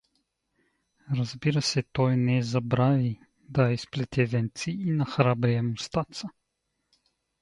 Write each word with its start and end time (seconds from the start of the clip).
Разбира 1.17 1.61
се, 1.61 1.83
той 1.83 2.17
не 2.17 2.41
забрави 2.43 3.19
да 3.49 3.71
изплете 3.71 4.25
венци 4.25 4.71
и 4.71 4.91
на 4.91 5.05
храбрия 5.05 5.63
Мустаца. 5.63 6.27